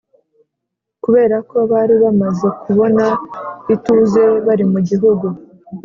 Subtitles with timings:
[1.03, 3.05] kubera ko bari bamaze kubona
[3.73, 5.27] ituze bari mu gihugu